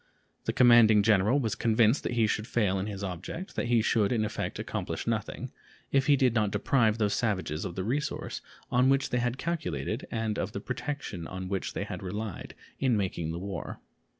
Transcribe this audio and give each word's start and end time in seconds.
The 0.45 0.51
commanding 0.51 1.03
general 1.03 1.39
was 1.39 1.53
convinced 1.53 2.01
that 2.01 2.13
he 2.13 2.25
should 2.25 2.47
fail 2.47 2.79
in 2.79 2.87
his 2.87 3.03
object, 3.03 3.55
that 3.55 3.67
he 3.67 3.83
should 3.83 4.11
in 4.11 4.25
effect 4.25 4.57
accomplish 4.57 5.05
nothing, 5.05 5.51
if 5.91 6.07
he 6.07 6.15
did 6.15 6.33
not 6.33 6.49
deprive 6.49 6.97
those 6.97 7.13
savages 7.13 7.65
of 7.65 7.75
the 7.75 7.83
resource 7.83 8.41
on 8.71 8.89
which 8.89 9.11
they 9.11 9.19
had 9.19 9.37
calculated 9.37 10.07
and 10.09 10.39
of 10.39 10.53
the 10.53 10.59
protection 10.59 11.27
on 11.27 11.49
which 11.49 11.73
they 11.73 11.83
had 11.83 12.01
relied 12.01 12.55
in 12.79 12.97
making 12.97 13.29
the 13.31 13.37
war. 13.37 13.79